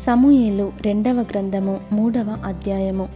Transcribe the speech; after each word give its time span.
సమూయేలు 0.00 0.72
రెండవ 0.82 1.14
గ్రంథము 1.14 1.80
మూడవ 1.92 2.36
అధ్యాయము. 2.44 3.08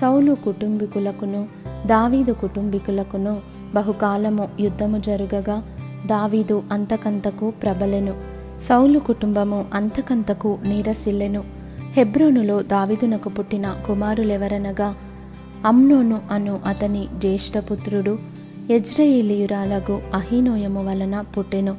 సౌలు 0.00 0.32
కుటుంబీకులకును 0.34 1.48
దావీదు 1.86 2.32
కుటుంబీకులకును 2.32 3.40
బహుకాలము 3.74 4.48
యుద్ధము 4.60 4.98
జరుగగా 4.98 5.62
దావీదు 6.06 6.62
అంతకంతకు 6.72 7.50
ప్రబలెను. 7.50 8.14
సౌలు 8.62 8.98
కుటుంబము 8.98 9.64
అంతకంతకు 9.74 10.58
నీరసిల్లెను. 10.64 11.44
హెబ్రోనులో 11.92 12.62
దావీదునకు 12.62 13.28
పుట్టిన 13.28 13.76
కుమారులెవరనగా 13.86 14.96
అమ్నోను 15.66 16.20
అను 16.30 16.60
అతని 16.66 17.08
జ్యేష్ఠపుత్రుడు 17.18 18.18
యజ్రయేలీయురాలగు 18.70 20.00
అహీనోయము 20.14 20.86
వలన 20.86 21.20
పుట్టెను. 21.20 21.76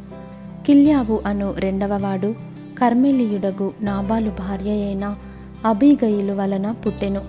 కిల్యావు 0.66 1.22
అను 1.26 1.54
రెండవవాడు 1.58 2.47
కర్మెలియుడగు 2.78 3.74
నాబాలు 3.82 4.30
భార్య 4.30 4.72
అయిన 4.72 5.16
అబీగయిలు 5.66 6.34
వలన 6.34 6.72
పుట్టెను. 6.72 7.22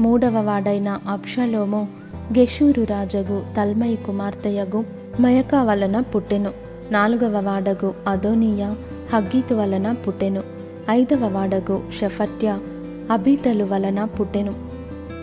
మూడవ 0.00 0.40
వాడైన 0.40 0.98
అబ్షలోము 1.08 1.88
గెషూరు 2.38 2.82
రాజగు 2.82 3.44
తల్మయి 3.56 3.96
కుమార్తెయగు 3.96 4.84
మయకా 5.20 5.62
వలన 5.62 6.00
పుట్టెను. 6.00 6.50
నాలుగవ 6.90 7.46
వాడగు 7.46 7.94
అదోనియా 8.08 8.76
హగ్గీతు 9.12 9.54
వలన 9.54 9.92
పుట్టెను. 9.92 10.42
ఐదవ 10.90 11.28
వాడగు 11.28 11.82
షఫట్య 12.00 12.58
అబీటలు 13.10 13.64
వలన 13.64 14.04
పుట్టెను. 14.04 14.54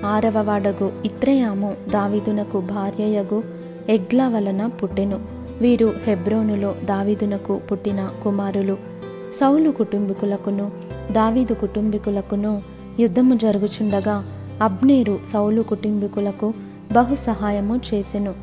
ఆరవ 0.05 0.41
వాడగు 0.41 0.91
ఇత్రయాము 1.05 1.73
దావిదునకు 1.89 2.59
భార్యయగు 2.59 3.43
ఎగ్లా 3.89 4.27
వలన 4.27 4.67
పుట్టెను. 4.67 5.19
వీరు 5.61 5.93
హెబ్రోనులో 6.03 6.75
దావీదునకు 6.85 7.55
పుట్టిన 7.55 8.09
కుమారులు. 8.23 8.90
సౌలు 9.39 9.69
కుటుంబీకులకును 9.69 10.71
దావీదు 11.11 11.53
కుటుంబీకులకును 11.53 12.61
యుద్ధము 12.99 13.35
జరుగుచుండగా 13.35 14.25
అబ్నేరు 14.61 15.19
సౌలు 15.27 15.61
కుటుంబీకులకు 15.61 16.53
బహు 16.91 17.15
సహాయము 17.15 17.79
చేసెను. 17.93 18.33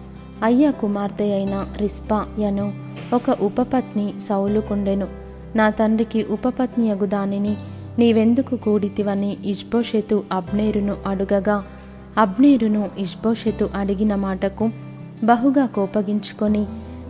అయ్య 0.42 0.70
కుమార్తె 0.70 1.24
అయిన 1.24 1.66
రిస్పా 1.80 2.26
యను 2.38 2.72
ఒక 3.14 3.30
ఉపపత్ని 3.40 4.14
సౌలుకుండెను 4.28 5.06
నా 5.56 5.70
తండ్రికి 5.70 6.24
ఉపపత్నియగు 6.24 7.06
దానిని 7.06 7.56
నీవెందుకు 7.98 8.56
కూడితివని 8.56 9.36
ఇష్బోషెతు 9.44 10.22
అబ్నేరును 10.32 10.96
అడుగగా 11.06 11.64
అబ్నేరును 12.18 12.88
ఇష్బోషెతు 12.98 13.70
అడిగిన 13.74 14.14
మాటకు 14.14 14.70
బహుగా 15.24 15.66
కోపగించుకొని 15.66 16.66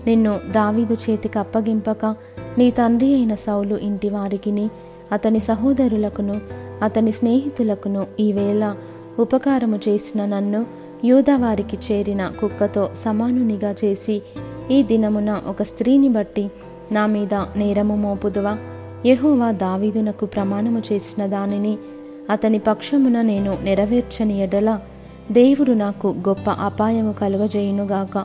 నిన్ను 0.07 0.41
దావీదు 0.51 0.95
చేతికి 0.95 1.39
అప్పగింపక 1.39 2.17
నీ 2.59 2.71
తండ్రి 2.71 3.15
అయిన 3.15 3.35
సౌలు 3.35 3.75
ఇంటి 3.75 4.09
వారికిని 4.09 4.71
అతని 5.13 5.41
సహోదరులకును 5.41 6.41
అతని 6.83 7.13
స్నేహితులకును 7.13 8.07
ఈవేళ 8.21 8.75
ఉపకారము 9.19 9.81
చేసిన 9.89 10.25
నన్ను 10.25 10.67
యూదవారికి 11.05 11.77
చేరిన 11.77 12.33
కుక్కతో 12.41 12.91
సమానునిగా 13.05 13.75
చేసి 13.85 14.23
ఈ 14.71 14.83
దినమున 14.83 15.43
ఒక 15.47 15.63
స్త్రీని 15.63 16.09
బట్టి 16.09 16.51
నా 16.93 17.07
మీద 17.07 17.35
నేరము 17.35 17.97
మోపుదువా? 17.97 18.57
యహోవా 19.07 19.51
దావీదునకు 19.51 20.27
ప్రమాణము 20.27 20.83
చేసిన 20.93 21.27
దానిని 21.27 21.79
అతని 22.31 22.59
పక్షమున 22.59 23.21
నేను 23.21 23.59
నెరవేర్చని 23.63 24.43
ఎడల 24.43 24.81
దేవుడు 25.33 25.73
నాకు 25.73 26.17
గొప్ప 26.29 26.51
అపాయము 26.51 27.13
కలుగజేయునుగాక. 27.13 28.23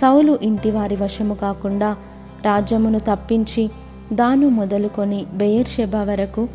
సౌలు 0.00 0.38
ఇంటి 0.42 0.70
వారి 0.70 0.96
వశము 0.96 1.34
కాకుండా 1.34 1.96
రాజ్యమును 2.44 2.98
తప్పించి 2.98 3.70
దాను 4.12 4.48
మొదలుకొని 4.48 5.24
బెయర్షెబ 5.34 5.96
వరకు 5.96 6.48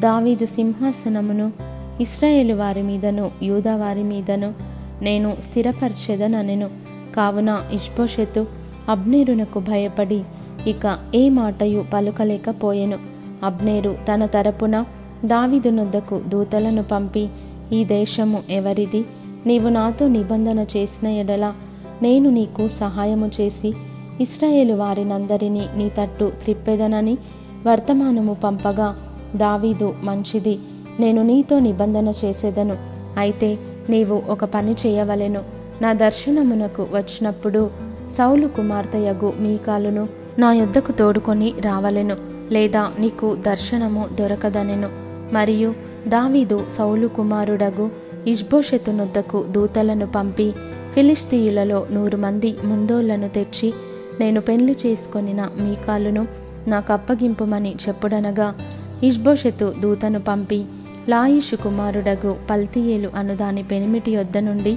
దావీదు 0.00 0.46
సింహాసనమును 0.46 1.52
ఇస్రాయేలు 2.00 2.54
వారి 2.54 2.82
మీదను 2.82 3.30
యూదా 3.42 3.76
వారి 3.76 4.02
మీదను 4.02 4.54
నేను 5.02 5.36
స్థిరపరిచేదనను 5.50 6.70
కావున 7.16 7.62
ఇష్బోషెతు 7.72 8.46
అబ్నేరునకు 8.88 9.58
భయపడి 9.58 10.22
ఇక 10.66 10.98
ఏ 11.14 11.28
మాటయు 11.28 11.84
పలుకలేకపోయెను. 11.92 12.98
అబ్నేరు 13.44 13.96
తన 14.12 14.26
తరపున 14.26 14.84
దావిదునొద్దకు 15.24 16.20
దూతలను 16.28 16.82
పంపి 16.82 17.28
ఈ 17.72 17.84
దేశము 17.84 18.42
ఎవరిది? 18.50 19.04
నీవు 19.46 19.68
నాతో 19.68 20.08
నిబంధన 20.08 20.66
చేసిన 20.76 21.08
ఎడల 21.08 21.54
నేను 22.02 22.30
నీకు 22.30 22.68
సహాయము 22.68 23.30
చేసి 23.40 23.74
ఇస్రాయేలు 24.20 24.74
వారినందరినీ 24.74 25.66
నీ 25.76 25.92
తట్టు 25.98 26.32
త్రిప్పెదనని 26.42 27.18
వర్తమానము 27.66 28.34
పంపగా 28.34 29.12
దావీదు 29.36 29.94
మంచిది 30.02 30.58
నేను 31.00 31.22
నీతో 31.22 31.58
నిబంధన 31.58 32.12
చేసేదను. 32.24 32.76
అయితే 33.18 33.58
నీవు 33.90 34.22
ఒక 34.28 34.44
పని 34.44 34.74
చేయవలెను. 34.86 35.42
నా 35.82 35.92
దర్శనమునకు 35.92 36.82
వచ్చినప్పుడు 36.82 37.70
సౌలు 38.18 38.46
కుమార్తెయగు 38.46 39.32
మీకాలును 39.38 40.08
నా 40.38 40.52
యొద్దకు 40.52 40.92
తోడుకొని 40.92 41.54
రావలెను 41.60 42.16
లేదా 42.50 42.90
నీకు 42.98 43.34
దర్శనము 43.34 44.08
దొరకదనెను. 44.14 44.88
మరియు 45.34 45.74
దావీదు 46.08 46.66
సౌలు 46.70 47.06
కుమారుడగు 47.06 47.90
ఇష్బోషెతునొద్దకు 48.26 49.44
దూతలను 49.50 50.06
పంపి 50.06 50.52
ఫిలిస్తీయులలో 50.94 51.86
నూరు 51.90 52.16
మంది 52.16 52.56
ముందోళ్ళను 52.64 53.28
తెచ్చి 53.28 53.72
నేను 54.20 54.40
పెళ్ళి 54.40 54.76
చేసుకొనిన 54.86 55.50
మీకాలును 55.56 56.26
నాకు 56.68 56.92
అప్పగింపుమని 56.92 57.74
చెప్పుడనగా 57.88 58.54
ఇష్బోషెతు 59.02 59.74
దూతను 59.80 60.20
పంపి 60.20 60.64
లాయిషు 61.08 61.56
కుమారుడగు 61.56 62.36
పల్తియేలు 62.50 63.10
అను 63.14 63.36
దాని 63.36 63.62
పెనిమిటి 63.62 64.10
యొద్ద 64.10 64.38
నుండి 64.38 64.76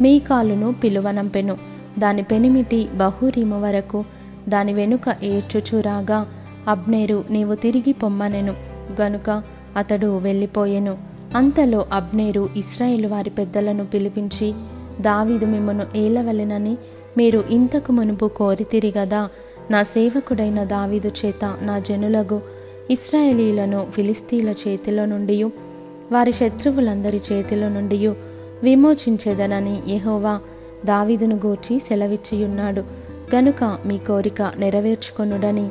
మీకాలును 0.00 0.74
పిలువనంపెను. 0.84 1.56
దాని 1.98 2.22
పెనిమిటి 2.22 2.88
బహురీము 2.94 3.62
వరకు 3.62 4.04
దాని 4.48 4.72
వెనుక 4.72 5.16
ఏడ్చుచురాగా 5.22 6.26
అబ్నేరు 6.68 7.24
నీవు 7.30 7.54
తిరిగి 7.54 7.92
పొమ్మనెను 7.92 8.54
గనుక 9.00 9.42
అతడు 9.76 10.18
వెళ్ళిపోయెను. 10.18 10.96
అంతలో 11.36 11.86
అబ్నేరు 11.92 12.48
ఇస్రాయేల్ 12.56 13.06
వారి 13.06 13.30
పెద్దలను 13.30 13.86
పిలిపించి 13.86 14.52
దావీదు 15.00 15.46
మిమ్మను 15.46 15.86
ఏలవలెనని 15.96 16.76
మీరు 17.18 17.44
ఇంతకు 17.50 17.92
మునుపు 17.92 18.26
కోరితిరి 18.26 18.92
గదా 18.98 19.28
నా 19.70 19.82
సేవకుడైన 19.82 20.64
దావీదు 20.64 21.10
చేత 21.24 21.56
నా 21.62 21.78
జనులగు 21.78 22.42
ఇస్రాయేలీలను 22.90 23.86
ఫిలిస్తీన్ల 23.90 24.50
చేతిలో 24.50 25.04
నుండి 25.06 25.44
వారి 26.12 26.32
శత్రువులందరి 26.32 27.20
చేతిలో 27.32 27.68
నుండి 27.68 28.08
విమోచించేదనని 28.62 29.82
యహోవా 29.88 30.40
దావీదును 30.84 31.36
గూర్చి 31.36 31.78
సెలవిచ్చియున్నాడు. 31.78 32.80
గనుక 33.34 33.78
మీ 33.86 33.98
కోరిక 33.98 34.42
నెరవేర్చుకొనుడని 34.42 35.68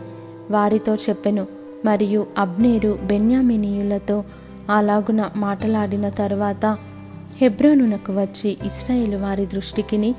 వారితో 0.52 0.96
చెప్పెను. 0.96 1.48
మరియు 1.86 2.28
అబ్నేరు 2.38 3.00
బెన్యామినీయులతో 3.04 4.24
అలాగున 4.70 5.30
మాటలాడిన 5.36 6.10
తరువాత 6.10 6.78
హెబ్రోనునకు 7.42 8.14
వచ్చి 8.14 8.58
ఇస్రాయేలు 8.66 9.18
వారి 9.18 9.46
దృష్టికిని 9.46 10.16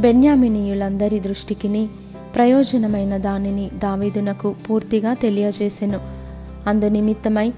బెన్యామినీయులందరి 0.00 1.20
దృష్టికిని 1.20 1.88
ప్రయోజనమైన 2.34 3.16
దానిని 3.16 3.70
దావీదునకు 3.74 4.54
పూర్తిగా 4.70 5.14
తెలియజేసెను. 5.14 6.00
అందు 6.66 6.88
నిమిత్తమై 6.88 7.52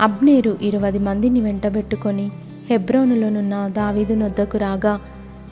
అబ్నేరు 0.00 0.58
ఇరవై 0.62 0.90
మందిని 0.90 1.40
వెంటబెట్టుకొని 1.40 2.30
హెబ్రోనులోనున్న 2.70 3.68
దావీదునొద్దకు 3.68 4.58
రాగా 4.58 5.00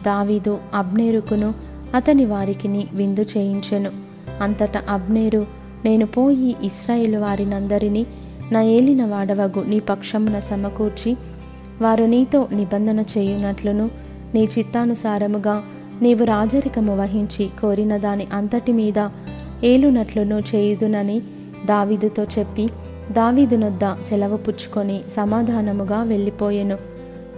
దావీదు 0.06 0.58
అబ్నేరుకును 0.74 1.54
అతని 1.94 2.24
వారికిని 2.24 2.86
విందు 2.94 3.22
చేయించెను. 3.22 3.90
అంతటా 4.40 4.82
అబ్నేరు 4.88 5.46
నేను 5.84 6.06
పోయి 6.06 6.56
ఇస్రాయేల్ 6.62 7.16
వారినందరినీ 7.16 8.06
నా 8.52 8.62
ఏలిన 8.62 9.04
వాడవగు 9.04 9.62
నీ 9.62 9.78
పక్షమున 9.78 10.40
సమకూర్చి 10.40 11.16
వారు 11.82 12.04
నీతో 12.04 12.48
నిబంధన 12.52 13.00
చేయునట్లును 13.00 13.90
నీ 14.34 14.44
చిత్తానుసారముగా 14.58 15.64
నీవు 16.02 16.24
రాజరికము 16.24 16.96
వహించి 16.96 17.48
కోరిన 17.60 17.96
దాని 17.96 18.26
అంతటి 18.32 18.72
మీద 18.72 19.08
ఏలునట్లును 19.64 20.42
చేయుదునని 20.54 21.20
దావీదుతో 21.66 22.24
చెప్పి 22.24 22.68
దావీదునొద్ద 23.12 23.84
సెలవు 23.84 24.36
పుచ్చుకొని 24.36 25.00
సమాధానముగా 25.10 26.02
వెళ్ళిపోయెను. 26.02 26.76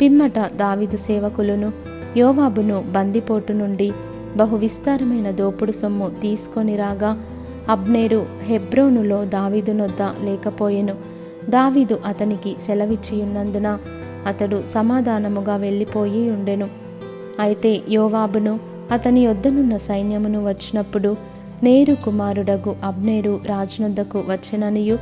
పిమ్మట 0.01 0.39
దావీదు 0.39 0.97
సేవకులను 0.97 1.73
యోవాబును 2.17 2.85
బందిపోటు 2.93 3.53
నుండి 3.53 3.93
బహు 4.37 4.57
విస్తారమైన 4.57 5.31
దోపుడు 5.31 5.73
సొమ్ము 5.73 6.11
తీసుకొని 6.11 6.77
రాగా 6.77 7.23
అబ్నేరు 7.69 8.27
హెబ్రోనులో 8.43 9.25
దావీదునొద్ద 9.25 10.03
లేకపోయెను. 10.03 10.95
దావీదు 11.49 12.01
అతనికి 12.07 12.57
సెలవిచ్చియున్నందున 12.67 13.79
అతడు 14.27 14.63
సమాధానముగా 14.69 15.57
వెళ్ళిపోయి 15.57 16.31
ఉండెను. 16.31 16.80
అయితే 17.41 17.81
యోవాబును 17.89 18.61
అతని 18.91 19.21
యొద్దనున్న 19.21 19.77
సైన్యమును 19.77 20.49
వచ్చినప్పుడు 20.49 21.17
నేరు 21.63 21.95
కుమారుడగు 21.95 22.77
అబ్నేరు 22.85 23.41
రాజునొద్దకు 23.47 24.19
వచ్చిననియు. 24.19 24.95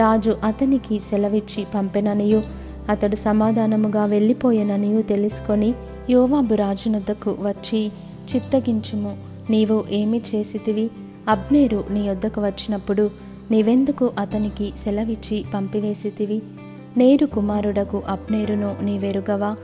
రాజు 0.00 0.36
అతనికి 0.44 1.00
సెలవిచ్చి 1.00 1.66
పంపెననియు. 1.74 2.42
అతడు 2.88 3.16
సమాధానముగా 3.16 4.04
వెళ్ళిపోయెననియు 4.04 5.02
తెలుసుకొని 5.02 5.74
యోవాబు 6.10 6.54
రాజునొద్దకు 6.54 7.36
వచ్చి 7.40 7.90
చిత్తగించుము. 8.34 9.16
నీవు 9.50 9.84
ఏమి 9.90 10.22
చేసితివి? 10.34 10.90
అబ్నేరు 11.28 11.84
నీ 11.90 12.00
యొద్దకు 12.00 12.40
వచ్చినప్పుడు 12.40 13.10
నీవెందుకు 13.50 14.10
అతనికి 14.18 14.72
సెలవిచ్చి 14.78 15.44
పంపివేసితివి? 15.54 16.42
నేరు 16.96 17.26
కుమారుడకు 17.26 18.02
అబ్నేరును 18.08 18.76
నీవెరుగవా? 18.82 19.56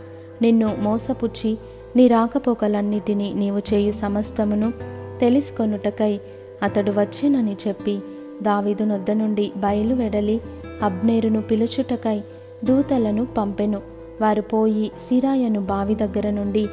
నిన్ను 0.43 0.77
మోసపుచ్చి 0.81 1.59
నీ 1.99 2.09
రాకపోకలన్నిటినీ 2.09 3.35
నీవు 3.35 3.61
చేయు 3.75 3.93
సమస్తమును 3.93 4.73
తెలుసుకొనుటకై 5.21 6.21
అతడు 6.63 6.91
వచ్చినని 6.91 7.57
చెప్పి 7.69 7.99
దావీదు 8.43 8.85
నొద్ద 8.85 9.11
నుండి 9.11 9.53
బయలువెడలి 9.57 10.41
అబ్నేరును 10.83 11.43
పిలుచుటకై 11.43 12.21
దూతలను 12.65 13.25
పంపెను. 13.27 13.81
వారు 14.21 14.43
పోయి 14.43 14.91
సిరాయను 15.09 15.61
బావి 15.61 15.95
దగ్గర 15.95 16.31
నుండి 16.31 16.69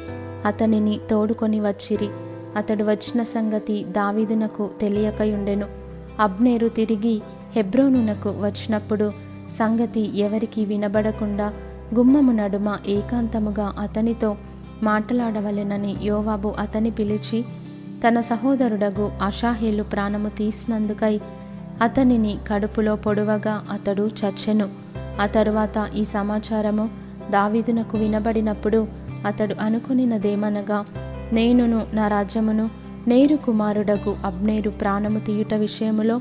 అతనిని 0.46 1.00
తోడుకొని 1.10 1.60
వచ్చిరి. 1.60 2.08
అతడు 2.56 2.84
వచ్చిన 2.84 3.22
సంగతి 3.22 3.84
దావీదునకు 3.84 4.70
తెలియకయుండెను. 4.80 5.66
అబ్నేరు 6.20 6.68
తిరిగి 6.68 7.22
హెబ్రోనునకు 7.56 8.28
వచ్చినప్పుడు 8.28 9.12
సంగతి 9.52 10.18
ఎవరికి 10.18 10.64
వినబడకుండా 10.64 11.52
గుమ్మము 11.94 12.32
నడుమ 12.32 12.78
ఏకాంతముగా 12.86 13.74
అతనితో 13.78 14.36
మాట్లాడవలెనని 14.82 15.96
యోవాబు 16.02 16.54
అతని 16.58 16.90
పిలిచి 16.90 17.44
తన 18.08 18.20
సహోదరుడగు 18.20 19.12
అషాహేలు 19.22 19.82
ప్రాణము 19.82 20.28
తీసినందుకై 20.28 21.20
అతనిని 21.82 22.38
కడుపులో 22.48 22.96
పొడవగా 22.96 23.64
అతడు 23.70 24.10
చచ్చెను. 24.24 24.68
ఆ 25.20 25.26
తరువాత 25.26 25.90
ఈ 25.96 26.04
సమాచారము 26.04 26.90
దావీదునకు 27.30 27.98
వినబడినప్పుడు 27.98 28.88
అతడు 29.26 29.54
అనుకునినదేమనగా 29.60 30.84
నేనును 31.32 31.86
నా 31.94 32.08
రాజ్యమును 32.08 32.70
నేరు 33.08 33.36
కుమారుడగు 33.36 34.16
అబ్నేరు 34.24 34.70
ప్రాణము 34.70 35.18
తీయుట 35.18 35.54
విషయములో 35.54 36.20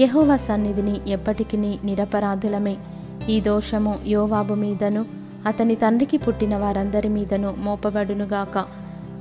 యహోవ 0.00 0.36
సన్నిధిని 0.36 1.00
ఎప్పటికీ 1.06 1.56
నిరపరాధులమే. 1.56 2.76
ఈ 3.30 3.40
దోషము 3.40 3.98
యోవాబు 4.06 4.54
మీదను 4.54 5.21
అతని 5.46 5.74
తండ్రికి 5.74 6.16
పుట్టిన 6.16 6.56
వారందరి 6.56 7.08
మీదను 7.08 7.54
మోపబడునుగాక. 7.58 8.64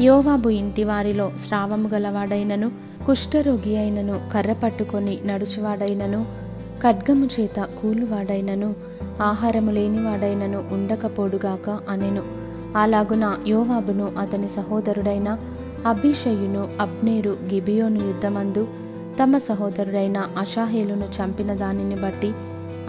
యోవాబు 0.01 0.49
ఇంటి 0.49 0.83
వారిలో 0.83 1.31
స్రావము 1.45 1.89
గలవాడైనను 1.89 2.71
కుష్ఠరోగి 3.05 3.77
అయినను 3.77 4.21
కర్ర 4.33 4.53
పట్టుకొని 4.53 5.19
నడుచువాడైనను 5.25 6.25
ఖడ్గము 6.83 7.25
చేత 7.25 7.59
కూలువాడైనను 7.59 8.75
ఆహారము 9.21 9.71
లేనివాడైనను 9.71 10.63
ఉండకపోడుగాక 10.71 11.69
అనెను. 11.89 12.23
అలాగున 12.75 13.37
యోవాబును 13.47 14.11
అతని 14.19 14.49
సహోదరుడైన 14.49 15.37
అభిషయును 15.85 16.67
అబ్నేరు 16.81 17.37
గిబియోను 17.53 18.07
యుద్ధమందు 18.07 18.67
తమ 19.23 19.37
సహోదరుడైన 19.37 20.17
అషాహేలును 20.37 21.05
చంపిన 21.05 21.53
దానిని 21.53 21.95
బట్టి 21.95 22.31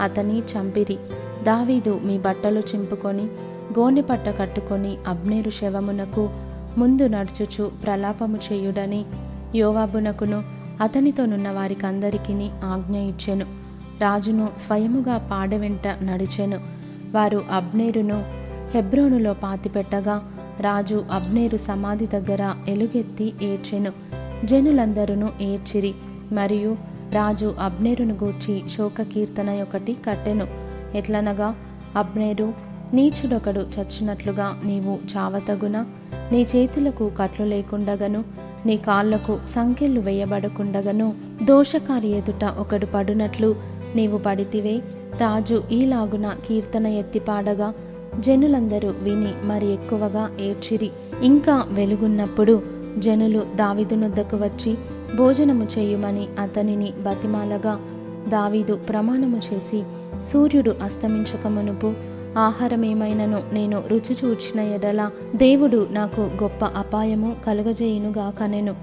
అతని 0.01 0.39
చంపిరి. 0.39 0.97
దావీదు 1.43 1.99
మీ 2.03 2.19
బట్టలు 2.19 2.59
చింపుకొని 2.59 3.23
గోనెపట్ట 3.79 4.29
కట్టుకొని 4.39 4.97
అబ్నేరు 5.07 5.49
శవమునకు 5.49 6.29
ముందు 6.77 7.07
నడుచుచు 7.07 7.71
ప్రలాపము 7.83 8.37
చేయుడని 8.51 9.05
యోవాబునకును 9.55 10.43
అతనితోనున్న 10.81 11.49
వారికందరికీ 11.49 12.49
ఆజ్ఞ 12.63 12.97
ఇచ్చెను. 12.97 13.45
రాజును 14.01 14.49
స్వయముగా 14.57 15.17
పాడవెంట 15.17 15.87
నడిచెను. 15.87 16.59
వారు 17.11 17.45
అబ్నేరును 17.51 18.25
హెబ్రోనులో 18.73 19.33
పాతిపెట్టగా 19.33 20.31
రాజు 20.61 21.05
అబ్నేరు 21.11 21.57
సమాధి 21.57 22.05
దగ్గర 22.05 22.55
ఎలుగెత్తి 22.67 23.33
ఏడ్చెను. 23.41 23.91
జనులందరూ 24.45 25.29
ఏడ్చిరి 25.41 25.93
మరియు 26.31 26.77
రాజు 27.11 27.55
అబ్నేరును 27.59 28.13
గూర్చి 28.13 28.63
శోక 28.77 29.01
కీర్తన 29.01 29.49
ఒకటి 29.49 29.97
కట్టెను. 30.09 30.47
ఎట్లనగా 30.95 31.55
అబ్నేరు 31.95 32.53
నీచుడొకడు 32.93 33.59
చచ్చినట్లుగా 33.59 34.61
నీవు 34.65 34.99
చావతగున 35.17 35.85
నీ 36.31 36.41
చేతులకు 36.41 37.11
కట్లు 37.17 37.45
లేకుండగను 37.45 38.23
నీ 38.65 38.77
కాళ్ళకు 38.77 39.39
సంకెళ్ళు 39.55 40.01
వేయబడకుండగను. 40.01 41.13
దోషకారి 41.43 42.07
ఎదుట 42.07 42.43
ఒకడు 42.45 42.85
పడునట్లు 42.85 43.55
నీవు 43.95 44.17
పడితివే 44.17 44.77
రాజు 45.21 45.63
ఈలాగున 45.71 46.35
కీర్తన 46.47 46.87
ఎత్తి 46.87 47.19
పాడగా 47.19 47.73
జనులందరూ 48.19 48.89
విని 48.89 49.47
మరి 49.47 49.73
ఎక్కువగా 49.73 50.29
ఏడ్చిరి. 50.41 50.89
ఇంకా 51.23 51.65
వెలుగున్నప్పుడు 51.69 52.61
జనులు 52.97 53.43
దావిదునొద్దకు 53.55 54.37
వచ్చి 54.37 54.77
భోజనము 55.15 55.67
చేయుమని 55.77 56.27
అతనిని 56.39 56.93
బతిమాలగా 57.01 57.79
దావీదు 58.29 58.75
ప్రమాణము 58.75 59.41
చేసి 59.53 59.83
సూర్యుడు 60.23 60.75
అస్తమించక 60.83 61.47
మునుపు 61.47 61.93
ఆహారమేమైనను 62.37 63.43
నేను 63.53 63.83
రుచి 63.87 64.15
చూచిన 64.23 64.59
ఎడల 64.59 65.11
దేవుడు 65.35 65.87
నాకు 65.91 66.21
గొప్ప 66.21 66.65
అపాయము 66.65 67.35
కలుగజేయునుగాకనెను. 67.45 68.75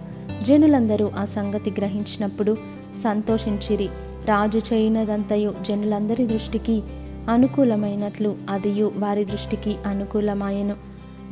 జనులందరూ 0.43 1.11
ఆ 1.19 1.25
సంగతి 1.25 1.71
గ్రహించినప్పుడు 1.71 2.57
సంతోషించిరి. 2.99 3.89
రాజు 4.25 4.59
చేయినదంతయు 4.59 5.55
జనులందరి 5.63 6.27
దృష్టికి 6.27 6.83
అనుకూలమైనట్లు 7.29 8.37
అదియు 8.51 8.93
వారి 8.97 9.25
దృష్టికి 9.25 9.77
అనుకూలమాయెను. 9.87 10.75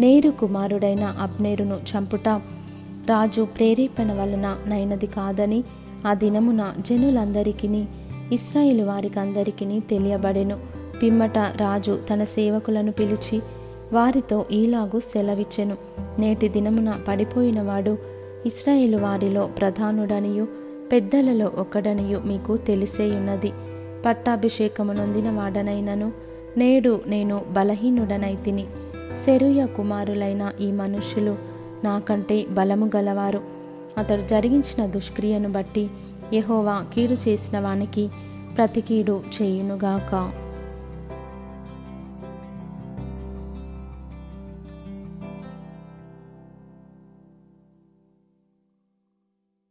నేరు 0.00 0.30
కుమారుడైన 0.30 1.04
అబ్నేరును 1.04 1.74
చంపుట 1.74 2.28
రాజు 3.08 3.42
ప్రేరేపణ 3.42 4.12
వలన 4.12 4.56
నైనది 4.66 5.06
కాదని 5.06 5.64
ఆ 6.06 6.14
దినమున 6.14 6.74
జనులందరికీ 6.80 7.84
ఇస్రాయిల్ 8.32 8.84
వారికందరికీ 8.84 9.80
తెలియబడెను. 9.80 10.58
పిమ్మట 11.02 11.38
రాజు 11.38 11.98
తన 12.10 12.24
సేవకులను 12.24 12.92
పిలిచి 12.92 13.42
వారితో 13.92 14.46
ఈలాగు 14.52 15.00
సెలవిచ్చెను. 15.00 15.76
నేటి 16.18 16.48
దినమున 16.48 16.94
పడిపోయినవాడు 17.08 17.98
ఇస్రాయేలు 18.46 18.96
వారిలో 18.96 19.46
ప్రధానుడనియు 19.46 20.48
పెద్దలలో 20.92 21.52
ఒకడనియు 21.58 22.18
మీకు 22.18 22.56
తెలిసేయున్నది. 22.56 23.52
పట్టాభిషేకము 24.06 24.92
నొందిన 24.92 25.30
వాడనైనను 25.30 26.12
నేడు 26.56 27.00
నేను 27.06 27.42
బలహీనుడనైతిని 27.50 28.66
సెరుయ 29.24 29.66
కుమారులైన 29.66 30.52
ఈ 30.60 30.72
మనుష్యులు 30.72 31.36
నాకంటే 31.84 32.46
బలము 32.50 32.90
గలవారు. 32.96 33.57
అతడు 33.98 34.22
జరిగించిన 34.22 34.86
దుష్క్రియను 34.86 35.52
బట్టి 35.52 35.84
యహోవా 36.34 36.76
కీడు 36.94 37.16
చేసిన 37.28 37.56
వానికి 37.60 38.04
ప్రతికీడు 38.56 39.22
చేయునుగాక. 39.36 40.12